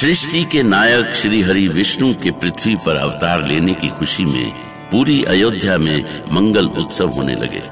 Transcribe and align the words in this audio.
सृष्टि 0.00 0.44
के 0.44 0.62
नायक 0.62 1.14
श्री 1.14 1.42
हरि 1.42 1.68
विष्णु 1.68 2.14
के 2.14 2.30
पृथ्वी 2.30 2.76
पर 2.76 2.96
अवतार 2.96 3.46
लेने 3.46 3.74
की 3.74 3.88
खुशी 3.88 4.24
में 4.24 4.50
पूरी 4.90 5.24
अयोध्या 5.24 5.78
में 5.78 6.04
मंगल 6.32 6.66
उत्सव 6.66 7.08
होने 7.08 7.34
लगे। 7.34 7.62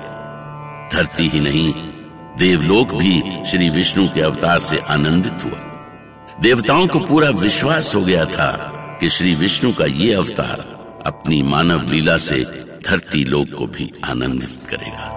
धरती 0.92 1.28
ही 1.28 1.40
नहीं, 1.40 1.72
देवलोक 2.38 2.94
भी 2.94 3.44
श्री 3.44 3.68
विष्णु 3.68 4.08
के 4.08 4.20
अवतार 4.20 4.58
से 4.58 4.78
आनंदित 4.78 5.44
हुआ। 5.44 5.60
देवताओं 6.40 6.86
को 6.86 6.98
पूरा 6.98 7.30
विश्वास 7.30 7.94
हो 7.94 8.00
गया 8.00 8.24
था 8.24 8.50
कि 9.00 9.08
श्री 9.08 9.34
विष्णु 9.34 9.72
का 9.72 9.84
ये 9.84 10.12
अवतार 10.12 10.58
अपनी 11.06 11.42
मानव 11.42 11.92
लीला 11.92 12.16
से 12.16 12.44
धरती 12.86 13.24
लोक 13.24 13.54
को 13.58 13.66
भी 13.66 13.92
आनंदित 14.04 14.60
करेगा। 14.68 15.12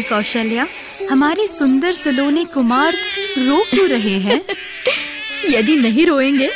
महारानी 0.00 0.22
कौशल्या 0.22 0.66
हमारे 1.10 1.48
सुंदर 1.48 1.92
सलोने 1.92 2.44
कुमार 2.44 2.94
रो 3.38 3.64
क्यों 3.70 3.88
रहे 3.88 4.18
हैं? 4.18 4.40
यदि 5.50 5.76
नहीं 5.76 6.06
रोएँगे 6.06 6.50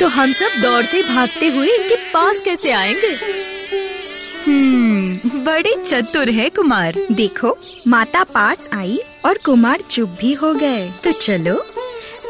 तो 0.00 0.06
हम 0.06 0.32
सब 0.32 0.60
दौड़ते 0.62 1.02
भागते 1.02 1.46
हुए 1.46 1.68
इनके 1.76 1.96
पास 1.96 2.40
कैसे 2.40 2.72
आएँगे? 2.72 3.18
हम्म 4.46 5.44
बड़े 5.44 5.74
चतुर 5.86 6.30
है 6.30 6.48
कुमार। 6.48 6.94
देखो 7.12 7.58
माता 7.88 8.24
पास 8.24 8.70
आई 8.72 8.98
और 9.24 9.38
कुमार 9.38 9.80
चुप 9.80 10.16
भी 10.20 10.32
हो 10.32 10.54
गए। 10.54 10.90
तो 11.04 11.12
चलो 11.12 11.66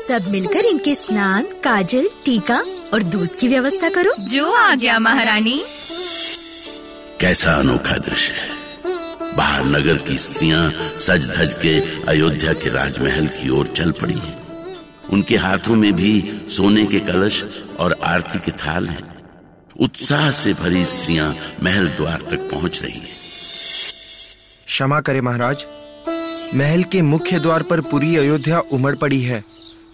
सब 0.09 0.25
मिलकर 0.29 0.65
इनके 0.65 0.95
स्नान 0.95 1.43
काजल 1.43 2.09
टीका 2.25 2.65
और 2.95 3.03
दूध 3.03 3.37
की 3.37 3.49
व्यवस्था 3.49 3.89
करो। 3.89 4.13
जो 4.21 4.53
आ 4.53 4.75
गया 4.75 4.99
महारानी। 4.99 5.65
कैसा 7.21 7.53
अनोखा 7.53 7.97
दृश्य 7.97 8.33
है। 8.33 8.64
बाहर 9.37 9.65
नगर 9.65 9.97
की 9.97 10.19
स्त्रियाँ 10.19 10.73
सज 10.99 11.31
धज 11.31 11.55
के 11.55 12.03
अयोध्या 12.07 12.53
के 12.53 12.71
राजमहल 12.71 13.27
की 13.27 13.49
ओर 13.49 13.67
चल 13.67 13.91
पड़ी 13.93 14.15
हैं। 14.15 14.45
उनके 15.11 15.37
हाथों 15.37 15.77
में 15.77 15.93
भी 15.93 16.41
सोने 16.49 16.87
के 16.87 17.01
कलश 17.01 17.45
और 17.81 17.97
आरती 18.03 18.39
के 18.39 18.53
थाल 18.53 18.87
हैं। 18.87 19.03
उत्साह 19.81 20.31
से 20.31 20.53
भरी 20.53 20.85
स्त्रियाँ 20.85 21.37
महल 21.63 21.89
द्वार 21.89 22.21
तक 22.31 22.49
पहुँच 22.51 22.83
रही 22.83 23.01
हैं। 23.01 23.17
क्षमा 24.67 25.01
करे 25.01 25.21
महाराज 25.21 25.67
महल 26.55 26.83
के 26.83 27.03
मुख्य 27.03 27.39
द्वार 27.39 27.63
पर 27.63 27.81
पूरी 27.81 28.17
अयोध्या 28.17 28.61
उमड़ 28.61 28.97
पड़ी 28.97 29.23
है। 29.23 29.45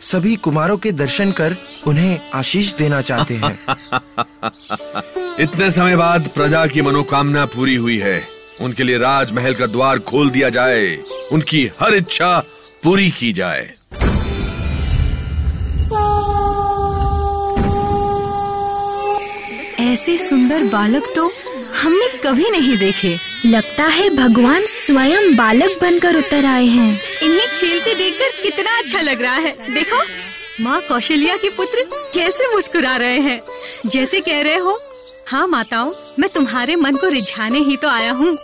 सभी 0.00 0.37
कुमारों 0.37 0.77
के 0.79 0.93
दर्शन 0.93 1.33
कर 1.33 1.56
उन्हें 1.87 2.31
आशीष 2.34 2.75
देना 2.75 3.00
चाहते 3.00 3.34
हैं। 3.34 3.59
इतने 5.41 5.71
समय 5.71 5.97
बाद 5.97 6.29
प्रजा 6.29 6.67
की 6.67 6.83
मनोकामना 6.83 7.45
पूरी 7.47 7.75
हुई 7.75 7.99
है। 7.99 8.40
उनके 8.60 8.82
लिए 8.82 8.98
राजमहल 8.98 9.54
का 9.54 9.66
द्वार 9.66 9.98
खोल 9.98 10.31
दिया 10.31 10.48
जाए। 10.48 10.97
उनकी 11.32 11.66
हर 11.81 11.94
इच्छा 11.94 12.38
पूरी 12.84 13.10
की 13.10 13.32
जाए। 13.32 13.69
ऐसे 19.82 20.16
सुंदर 20.19 20.65
बालक 20.65 21.12
तो 21.16 21.31
हमने 21.82 22.06
कभी 22.25 22.50
नहीं 22.50 22.76
देखे। 22.78 23.16
लगता 23.47 23.84
है 23.87 24.09
भगवान 24.16 24.66
स्वयं 24.66 25.34
बालक 25.37 25.78
बनकर 25.82 26.16
उतर 26.16 26.47
आए 26.47 26.66
हैं। 26.66 26.91
इन्हें 27.22 27.47
खेलते 27.50 27.94
देखकर 27.94 28.41
कितना 28.43 28.78
अच्छा 28.78 29.00
लग 29.00 29.22
रहा 29.22 29.34
है। 29.37 29.72
देखो 29.75 30.03
माँ 30.60 30.81
कौशल्या 30.81 31.37
के 31.37 31.49
पुत्र 31.49 31.84
कैसे 32.15 32.54
मुस्कुरा 32.54 32.97
रहे 32.97 33.20
हैं। 33.20 33.41
जैसे 33.87 34.20
कह 34.20 34.41
रहे 34.43 34.56
हो 34.59 34.78
हाँ 35.28 35.47
माताओं 35.49 35.93
मैं 36.19 36.28
तुम्हारे 36.31 36.76
मन 36.76 36.97
को 36.97 37.09
रिझाने 37.09 37.59
ही 37.59 37.76
तो 37.76 37.88
आया 37.88 38.12
हूँ। 38.12 38.37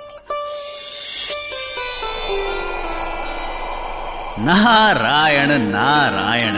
नारायण 4.38 5.48
नारायण। 5.62 6.56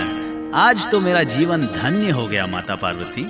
आज 0.54 0.90
तो 0.90 1.00
मेरा 1.00 1.22
जीवन 1.22 1.60
धन्य 1.60 2.10
हो 2.10 2.26
गया 2.26 2.46
माता 2.46 2.74
पार्वती। 2.74 3.26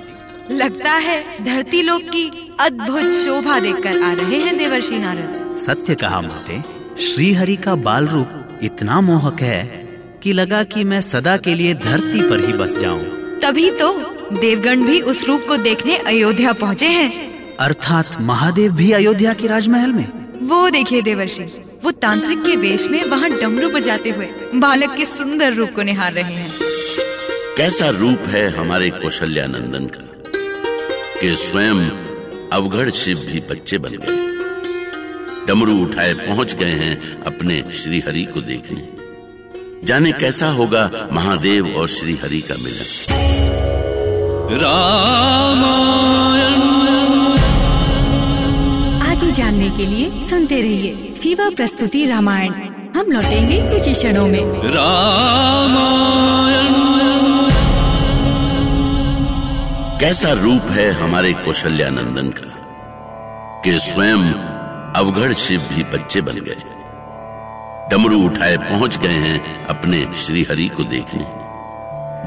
लगता 0.51 0.91
है 0.91 1.43
धरती 1.45 1.81
लोक 1.81 2.01
की 2.01 2.55
अद्भुत 2.59 3.01
शोभा 3.01 3.59
देखकर 3.59 4.03
आ 4.03 4.11
रहे 4.13 4.39
हैं 4.39 4.57
देवर्षि 4.57 4.99
नारद। 4.99 5.55
सत्य 5.57 5.95
कहा 5.95 6.21
माते। 6.21 6.61
श्रीहरि 7.05 7.55
का 7.55 7.75
बाल 7.75 8.07
रूप 8.07 8.59
इतना 8.63 9.01
मोहक 9.01 9.41
है 9.41 9.65
कि 10.23 10.33
लगा 10.33 10.63
कि 10.63 10.83
मैं 10.83 11.01
सदा 11.01 11.37
के 11.37 11.55
लिए 11.55 11.73
धरती 11.73 12.29
पर 12.29 12.45
ही 12.45 12.53
बस 12.53 12.77
जाऊँ। 12.77 13.01
तभी 13.39 13.71
तो 13.71 13.93
देवगण 14.39 14.83
भी 14.83 15.01
उस 15.01 15.27
रूप 15.27 15.45
को 15.47 15.57
देखने 15.57 15.97
अयोध्या 15.97 16.53
पहुँचे 16.53 16.87
हैं। 16.87 17.11
अर्थात 17.57 18.21
महादेव 18.21 18.71
भी 18.71 18.91
अयोध्या 18.91 19.33
के 19.33 19.47
राजमहल 19.47 19.93
में। 19.93 20.07
वो 20.41 20.69
देखिए 20.69 21.01
देवर्षि। 21.01 21.68
वो 21.83 21.91
तांत्रिक 21.91 22.41
के 22.41 22.55
वेश 22.55 22.87
में 22.87 23.03
वहाँ 23.03 23.29
डमरू 23.29 23.69
बजाते 23.69 24.09
हुए 24.09 24.25
बालक 24.55 24.95
के 24.97 25.05
सुंदर 25.05 25.53
रूप 25.53 25.69
को 25.75 25.81
निहार 25.81 26.13
रहे 26.13 26.33
हैं। 26.33 26.51
कैसा 27.57 27.89
रूप 27.89 28.27
है 28.27 28.49
हमारे 28.49 28.89
कौशल्यानंदन 28.89 29.85
का 29.85 30.03
कि 31.21 31.35
स्वयं 31.35 31.79
अवगढ़ 32.53 32.89
शिव 32.89 33.17
भी 33.17 33.39
बच्चे 33.39 33.77
बन 33.77 33.89
गए। 33.89 34.17
डमरू 35.47 35.77
उठाए 35.83 36.13
पहुँच 36.13 36.55
गए 36.55 36.71
हैं 36.71 37.23
अपने 37.23 37.63
श्री 37.73 37.99
हरि 37.99 38.23
को 38.23 38.41
देखने। 38.41 38.87
जाने 39.83 40.11
कैसा 40.11 40.49
होगा 40.51 41.09
महादेव 41.11 41.75
और 41.75 41.87
श्री 41.87 42.15
हरि 42.15 42.41
का 42.41 42.55
मिलन। 42.55 42.87
आगे 49.29 49.37
जानने 49.37 49.69
के 49.69 49.85
लिए 49.85 50.21
सुनते 50.21 50.61
रहिए 50.61 51.13
फीवा 51.13 51.49
प्रस्तुति 51.49 52.05
रामायण। 52.05 52.53
हम 52.95 53.11
लौटेंगे 53.11 53.69
कुछ 53.69 53.87
ही 53.87 53.93
क्षणों 53.93 54.27
में। 54.27 54.73
रामायण। 54.73 56.73
कैसा 59.99 60.33
रूप 60.33 60.71
है 60.71 60.93
हमारे 60.93 61.33
कौशल्यानंदन 61.33 62.29
का 62.29 62.53
कि 63.63 63.79
स्वयं 63.79 64.33
अवघड़ 64.95 65.33
शिव 65.33 65.61
भी 65.73 65.83
बच्चे 65.83 66.21
बन 66.21 66.43
गए। 66.47 66.63
डमरू 67.91 68.25
उठाए 68.25 68.57
पहुँच 68.57 68.97
गए 68.97 69.07
हैं 69.07 69.67
अपने 69.67 70.07
श्री 70.17 70.43
हरि 70.43 70.71
को 70.77 70.83
देखने। 70.95 71.25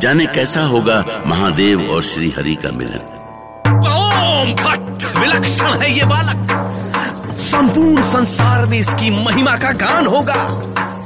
जाने 0.00 0.26
कैसा 0.26 0.66
होगा 0.66 1.22
महादेव 1.26 1.90
और 1.90 2.02
श्री 2.02 2.30
हरि 2.30 2.54
का 2.54 2.72
मिलन। 2.72 3.18
ओम 3.90 4.64
भट्ट 4.64 5.18
विलक्षण 5.18 5.64
है 5.64 5.98
ये 5.98 6.04
बालक। 6.04 6.51
संपूर्ण 7.52 8.02
संसार 8.02 8.66
में 8.66 8.78
इसकी 8.78 9.10
महिमा 9.10 9.56
का 9.58 9.70
गान 9.72 10.06
होगा। 10.06 10.44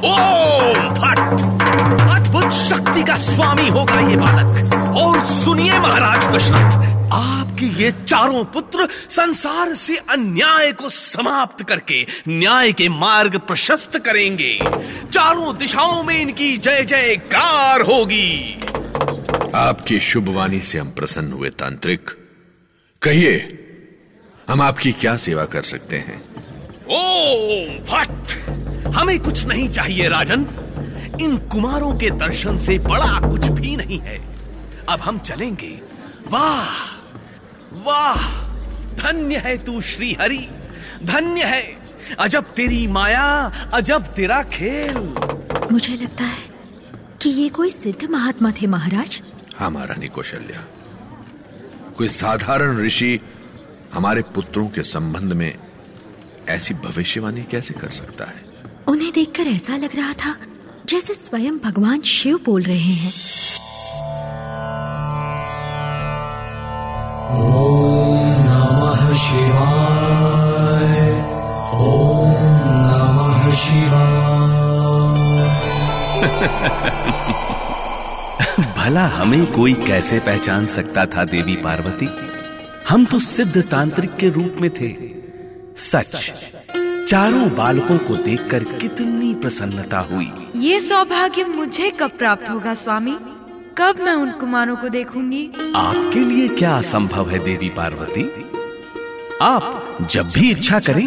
ओम 0.07 0.91
भट्ट। 0.95 1.63
अद्भुत 2.11 2.53
शक्ति 2.53 3.03
का 3.03 3.17
स्वामी 3.17 3.69
होगा 3.69 4.01
ये 4.01 4.17
बालक। 4.17 4.75
और 4.97 5.21
सुनिए 5.21 5.79
महाराज 5.79 6.27
दशरथ 6.37 6.87
आपके 7.13 7.67
ये 7.67 7.91
चारों 7.93 8.45
पुत्र 8.45 8.89
संसार 8.91 9.75
से 9.75 9.97
अन्याय 9.97 10.73
को 10.73 10.91
समाप्त 10.91 11.63
करके 11.69 12.07
न्याय 12.29 12.73
के 12.73 12.89
मार्ग 12.89 13.39
प्रशस्त 13.39 13.99
करेंगे। 13.99 14.59
चारों 15.13 15.57
दिशाओं 15.57 16.03
में 16.03 16.21
इनकी 16.21 16.57
जय 16.59 16.83
जयकार 16.83 17.81
होगी। 17.81 18.63
आपकी 19.55 20.01
शुभवाणी 20.01 20.61
से 20.61 20.79
हम 20.79 20.91
प्रसन्न 20.91 21.33
हुए 21.33 21.51
तांत्रिक। 21.51 22.11
कहिए 23.03 23.63
हम 24.49 24.63
आपकी 24.63 24.93
क्या 24.93 25.17
सेवा 25.17 25.45
कर 25.45 25.63
सकते 25.63 25.97
हैं? 25.97 26.23
ओम 26.91 27.79
भट्ट 27.79 28.51
हमें 28.97 29.21
कुछ 29.21 29.47
नहीं 29.47 29.69
चाहिए 29.69 30.09
राजन। 30.09 30.47
इन 31.21 31.39
कुमारों 31.39 31.99
के 31.99 32.11
दर्शन 32.11 32.59
से 32.59 32.79
बड़ा 32.79 33.31
कुछ 33.31 33.47
भी 33.47 33.77
नहीं 33.77 33.99
है। 33.99 34.25
अब 34.89 35.01
हम 35.01 35.19
चलेंगे। 35.19 35.81
वाह! 36.29 36.65
वाह! 37.73 38.47
धन्य 38.95 39.37
है 39.37 39.57
तू 39.59 39.81
श्री 39.81 40.17
हरि 40.21 40.49
धन्य 41.05 41.45
है। 41.45 41.79
अजब 42.19 42.45
तेरी 42.45 42.87
माया 42.87 43.53
अजब 43.75 44.07
तेरा 44.07 44.43
खेल। 44.43 44.97
मुझे 45.73 45.95
लगता 45.95 46.25
है 46.25 46.45
कि 47.23 47.31
ये 47.31 47.49
कोई 47.49 47.71
सिद्ध 47.71 48.11
महात्मा 48.11 48.51
थे 48.51 48.67
महाराज। 48.67 49.23
हाँ 49.57 49.71
महारानी 49.71 50.07
कौशल्या। 50.07 50.65
कोई 51.99 52.09
साधारण 52.09 52.79
ऋषि 52.79 53.21
हमारे 53.97 54.23
पुत्रों 54.23 54.69
के 54.69 54.83
संबंध 54.83 55.33
में 55.33 55.53
ऐसी 56.49 56.75
भविष्यवाणी 56.75 57.43
कैसे 57.43 57.75
कर 57.75 57.89
सकता 57.89 58.25
है? 58.25 58.45
उन्हें 58.89 59.13
देखकर 59.13 59.47
ऐसा 59.47 59.77
लग 59.77 59.97
रहा 59.97 60.13
था 60.13 60.37
जैसे 60.87 61.15
स्वयं 61.15 61.59
भगवान 61.59 62.01
शिव 62.01 62.41
बोल 62.45 62.63
रहे 62.63 62.95
हैं। 62.95 63.13
नमः 68.49 69.17
शिवाय 69.17 71.11
ॐ 71.75 72.37
नमः 72.91 73.55
शिवाय 73.55 74.55
भला 78.79 79.07
हमें 79.07 79.53
कोई 79.53 79.75
कैसे 79.75 80.19
पहचान 80.19 80.65
सकता 80.67 81.07
था 81.07 81.25
देवी 81.25 81.57
पार्वती? 81.57 82.26
हम 82.89 83.05
तो 83.05 83.19
सिद्ध 83.19 83.63
तांत्रिक 83.71 84.17
के 84.17 84.29
रूप 84.29 84.57
में 84.61 84.71
थे। 84.71 84.95
सच 85.77 86.15
चारों 87.09 87.49
बालकों 87.55 87.99
को 87.99 88.17
देखकर 88.17 88.65
कितनी 88.65 89.35
प्रसन्नता 89.35 89.99
हुई। 89.99 90.33
ये 90.57 90.81
सौभाग्य 90.81 91.45
मुझे 91.45 91.91
कब 91.91 92.11
प्राप्त 92.11 92.51
होगा 92.51 92.75
स्वामी? 92.75 93.17
कब 93.79 93.95
मैं 94.01 94.13
उन 94.13 94.31
कुमारों 94.31 94.77
को 94.77 94.89
देखूँगी? 94.89 95.51
आपके 95.77 96.21
लिए 96.21 96.49
क्या 96.49 96.77
असंभव 96.77 97.31
है 97.31 97.45
देवी 97.45 97.69
पार्वती? 97.69 98.51
आप 99.43 99.99
जब 100.11 100.29
भी 100.29 100.51
इच्छा 100.51 100.81
करें 100.81 101.07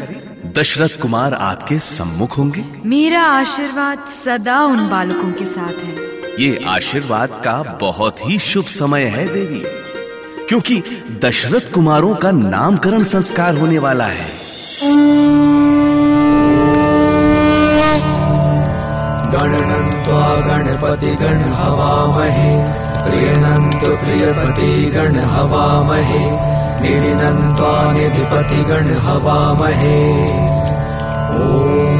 दशरथ 0.56 1.02
कुमार 1.02 1.34
आपके 1.34 1.80
सम्मुख 1.80 2.38
होंगे। 2.38 2.66
मेरा 2.86 3.22
आशीर्वाद 3.22 4.06
सदा 4.26 4.64
उन 4.66 4.90
बालकों 4.90 5.32
के 5.32 5.46
साथ 5.46 5.74
है। 5.74 5.96
ये 6.40 6.64
आशीर्वाद 6.66 7.42
का 7.46 7.78
बहुत 7.82 8.30
ही 8.30 8.40
शुभ 8.40 8.66
समय 8.66 9.04
है 9.04 9.34
देवी। 9.34 9.79
क्योंकि 10.50 10.84
दशरथ 11.24 11.74
कुमारों 11.74 12.16
का 12.16 12.32
नामकरण 12.32 13.04
संस्कार 13.04 13.58
होने 13.58 13.78
वाला 13.78 14.06
है। 14.06 14.30
गणनन्त्वा 19.32 20.24
गणपतिगण 20.36 21.42
हवामहे, 21.54 22.50
प्रियनन्तु 23.04 23.88
प्रियपतिगण 23.88 25.20
हवामहे, 25.20 26.24
निधिनन्त्वा 26.82 27.92
निधिपतिगण 27.92 28.90
हवामहे। 29.00 30.00
ॐ 31.36 32.00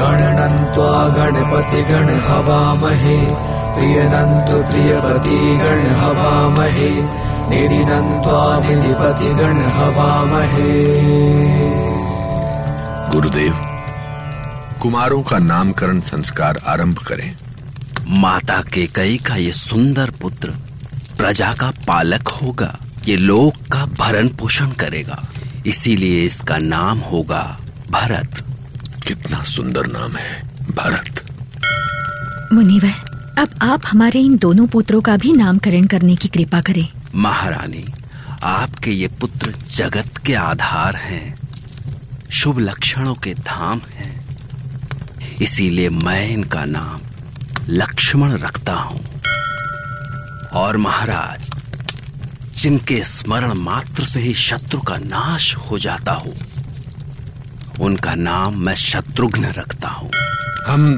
गणनन्त्वा 0.00 1.08
गणपतिगण 1.08 2.10
हवामहे 2.26 3.57
प्रियनन्तु 3.74 4.56
प्रियपतिगण 4.62 5.86
हवामहे 5.94 6.90
निधिनन्त्वा 7.50 8.42
निधिपतिगण 8.60 9.56
हवामहे। 9.70 10.72
गुरुदेव 13.12 13.54
कुमारों 14.82 15.22
का 15.22 15.38
नामकरण 15.38 16.00
संस्कार 16.00 16.60
आरंभ 16.66 16.98
करें। 16.98 17.36
माता 18.20 18.60
के 18.62 18.86
कई 18.86 19.16
का 19.16 19.36
ये 19.36 19.52
सुंदर 19.52 20.10
पुत्र 20.10 20.50
प्रजा 21.18 21.52
का 21.52 21.70
पालक 21.88 22.28
होगा 22.28 22.76
ये 23.06 23.16
लोक 23.16 23.54
का 23.72 23.84
भरण 23.98 24.28
पोषण 24.28 24.70
करेगा। 24.72 25.22
इसीलिए 25.66 26.24
इसका 26.24 26.56
नाम 26.58 26.98
होगा 26.98 27.58
भरत। 27.90 28.44
कितना 29.06 29.42
सुंदर 29.42 29.86
नाम 29.86 30.12
है 30.12 30.42
भरत। 30.70 31.24
मुनिवर 32.52 33.17
अब 33.38 33.48
आप 33.62 33.82
हमारे 33.86 34.20
इन 34.20 34.36
दोनों 34.36 34.66
पुत्रों 34.66 35.00
का 35.00 35.16
भी 35.16 35.32
नामकरण 35.32 35.86
करने 35.86 36.14
की 36.16 36.28
कृपा 36.28 36.60
करें। 36.60 36.86
महारानी 37.14 37.84
आपके 38.42 38.90
ये 38.90 39.08
पुत्र 39.20 39.52
जगत 39.70 40.16
के 40.26 40.34
आधार 40.34 40.96
हैं 40.96 41.36
शुभ 42.30 42.58
लक्षणों 42.58 43.14
के 43.14 43.34
धाम 43.34 43.80
हैं। 43.92 45.36
इसीलिए 45.42 45.88
मैं 45.88 46.28
इनका 46.28 46.64
नाम 46.64 47.00
लक्ष्मण 47.68 48.32
रखता 48.38 48.72
हूँ। 48.72 49.04
और 50.54 50.76
महाराज 50.76 51.46
जिनके 52.62 53.02
स्मरण 53.04 53.52
मात्र 53.60 54.04
से 54.04 54.20
ही 54.20 54.34
शत्रु 54.34 54.80
का 54.80 54.96
नाश 54.96 55.54
हो 55.56 55.78
जाता 55.78 56.12
हो 56.14 56.34
उनका 57.84 58.14
नाम 58.14 58.58
मैं 58.58 58.74
शत्रुघ्न 58.74 59.52
रखता 59.58 59.88
हूँ। 59.88 60.10
हम 60.66 60.90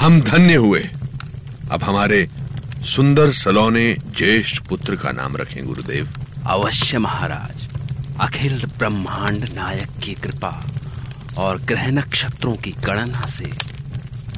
हम 0.00 0.20
धन्य 0.20 0.54
हुए। 0.54 0.88
अब 1.70 1.82
हमारे 1.82 2.28
सुंदर 2.84 3.30
सलोने 3.30 3.96
ज्येष्ठ 4.16 4.62
पुत्र 4.62 4.96
का 4.96 5.12
नाम 5.12 5.36
रखें 5.36 5.66
गुरुदेव। 5.66 6.08
अवश्य 6.46 6.98
महाराज। 6.98 7.68
अखिल 8.20 8.64
ब्रह्मांड 8.78 9.48
नायक 9.54 9.88
की 10.04 10.14
कृपा 10.14 10.66
और 11.38 11.58
ग्रह 11.58 11.90
नक्षत्रों 11.90 12.56
की 12.56 12.70
गणना 12.70 13.20
से 13.20 13.52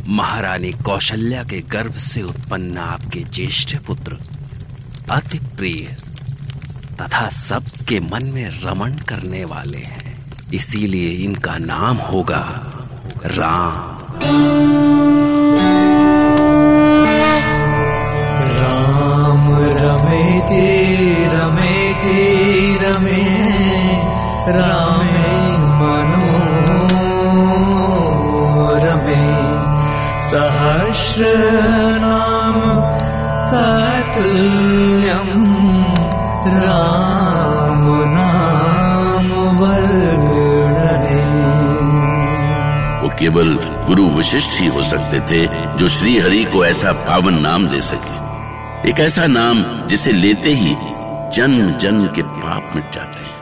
महारानी 0.09 0.73
कौशल्या 0.73 1.45
के 1.45 1.61
गर्भ 1.61 1.97
से 1.97 2.23
उत्पन्न 2.23 2.79
आपके 2.79 3.21
ज्येष्ठ 3.21 3.77
पुत्र 3.77 4.19
अति 5.11 5.39
प्रिय 5.39 5.97
तथा 7.01 7.29
सबके 7.29 8.01
मन 8.01 8.25
में 8.25 8.61
रमण 8.63 8.95
करने 8.95 9.45
वाले 9.45 9.79
हैं। 9.79 10.33
इसीलिए 10.55 11.11
इनका 11.11 11.59
नाम 11.59 11.97
होगा 11.97 12.45
राम। 13.27 13.99
रमेति 20.51 21.29
रमेति 21.33 22.79
रमे, 22.83 23.25
रामे 24.53 25.27
मनोरमे 25.59 26.69
सहस्रनाम 30.31 32.59
तत्ल्यं 33.51 35.31
राम 36.65 37.85
नाम 38.09 39.29
वर्णने। 39.59 41.23
वो 43.03 43.09
केवल 43.19 43.49
गुरु 43.87 44.19
वशिष्ठ 44.19 44.61
ही 44.61 44.67
हो 44.67 44.83
सकते 44.83 45.21
थे, 45.21 45.49
जो 45.77 45.89
श्री 45.89 46.19
हरि 46.19 46.45
को 46.45 46.65
ऐसा 46.65 46.93
पावन 46.93 47.35
नाम 47.35 47.69
दे 47.69 47.81
सके। 47.81 48.28
एक 48.87 49.01
ऐसा 49.01 49.27
नाम 49.27 49.89
जिसे 49.89 50.13
लेते 50.13 50.51
ही 50.51 50.77
जन्म 51.37 51.79
जन्म 51.79 52.07
के 52.07 52.23
पाप 52.23 52.73
मिट 52.77 52.93
जाते 52.93 53.25
हैं। 53.25 53.37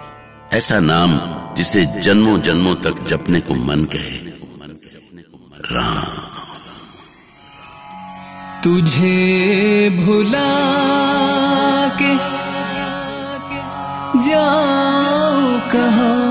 ऐसा 0.53 0.81
नाम 0.81 1.21
जिसे 1.55 1.85
जन्मों 1.85 2.41
जन्मों 2.41 2.75
तक 2.75 3.07
जपने 3.09 3.41
को 3.41 3.55
मन 3.55 3.85
कहे। 3.85 4.19
राम। 5.73 6.05
तुझे 8.65 9.91
भुला 9.91 10.49
के 11.89 12.17
जाऊँ 14.29 15.61
कहाँ? 15.61 16.26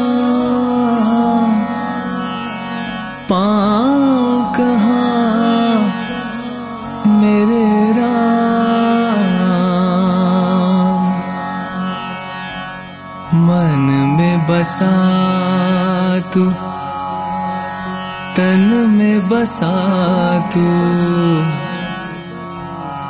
तू, 16.35 16.45
तन 18.35 18.85
में 18.89 19.29
बसा 19.29 19.71
तू, 20.53 20.61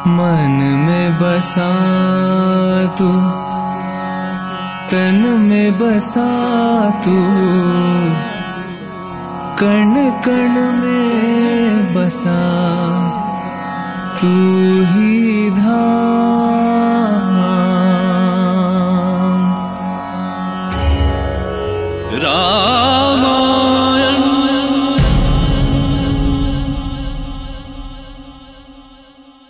मन 0.09 0.85
में 0.87 1.17
बसा 1.17 1.69
तू, 2.99 3.11
तन 4.91 5.37
में 5.41 5.77
बसा 5.77 6.29
तू, 6.89 7.15
कण 9.59 10.21
कण 10.25 10.81
में 10.81 11.93
बसा 11.93 12.39
तू 14.21 14.33
ही 14.85 15.49
धाम। 15.49 16.14